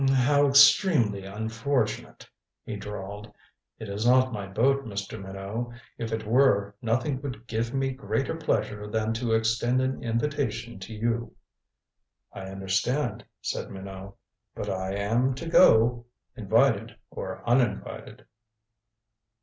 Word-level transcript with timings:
"How 0.09 0.47
extremely 0.49 1.25
unfortunate," 1.25 2.27
he 2.63 2.75
drawled. 2.75 3.31
"It 3.77 3.87
is 3.87 4.03
not 4.03 4.33
my 4.33 4.47
boat, 4.47 4.83
Mr. 4.83 5.21
Minot. 5.21 5.79
If 5.99 6.11
it 6.11 6.25
were, 6.25 6.75
nothing 6.81 7.21
would 7.21 7.45
give 7.45 7.71
me 7.71 7.91
greater 7.91 8.33
pleasure 8.35 8.87
than 8.87 9.13
to 9.13 9.33
extend 9.33 9.79
an 9.79 10.03
invitation 10.03 10.79
to 10.79 10.93
you." 10.95 11.35
"I 12.33 12.45
understand," 12.47 13.25
said 13.41 13.69
Minot. 13.69 14.15
"But 14.55 14.71
I 14.71 14.95
am 14.95 15.35
to 15.35 15.47
go 15.47 16.07
invited 16.35 16.95
or 17.11 17.43
uninvited." 17.47 18.25